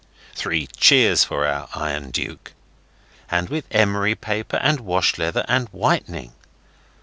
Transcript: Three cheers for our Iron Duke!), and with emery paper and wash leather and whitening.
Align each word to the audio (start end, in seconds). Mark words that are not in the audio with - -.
Three 0.33 0.65
cheers 0.65 1.23
for 1.23 1.45
our 1.45 1.69
Iron 1.75 2.09
Duke!), 2.09 2.53
and 3.29 3.49
with 3.49 3.65
emery 3.69 4.15
paper 4.15 4.57
and 4.57 4.79
wash 4.79 5.19
leather 5.19 5.45
and 5.47 5.67
whitening. 5.69 6.33